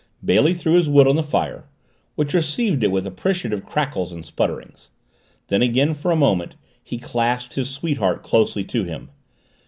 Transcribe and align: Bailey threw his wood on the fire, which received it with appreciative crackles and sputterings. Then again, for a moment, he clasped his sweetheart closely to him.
Bailey 0.25 0.55
threw 0.55 0.73
his 0.73 0.89
wood 0.89 1.07
on 1.07 1.15
the 1.15 1.21
fire, 1.21 1.65
which 2.15 2.33
received 2.33 2.83
it 2.83 2.89
with 2.91 3.05
appreciative 3.05 3.63
crackles 3.67 4.11
and 4.11 4.25
sputterings. 4.25 4.89
Then 5.45 5.61
again, 5.61 5.93
for 5.93 6.09
a 6.09 6.15
moment, 6.15 6.55
he 6.83 6.97
clasped 6.97 7.53
his 7.53 7.69
sweetheart 7.69 8.23
closely 8.23 8.63
to 8.63 8.83
him. 8.83 9.11